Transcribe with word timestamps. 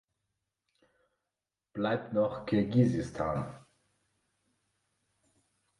Bleibt 1.73 2.11
noch 2.11 2.47
Kirgisistan. 2.47 3.63